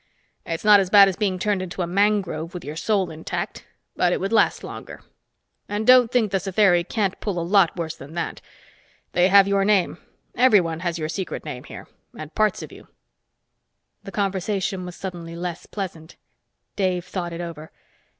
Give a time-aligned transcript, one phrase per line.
[0.47, 4.11] It's not as bad as being turned into a mangrove with your soul intact, but
[4.11, 5.01] it would last longer.
[5.69, 8.41] And don't think the Satheri can't pull a lot worse than that.
[9.11, 9.99] They have your name
[10.33, 11.87] everyone has your secret name here
[12.17, 12.87] and parts of you."
[14.03, 16.15] The conversation was suddenly less pleasant.
[16.75, 17.71] Dave thought it over.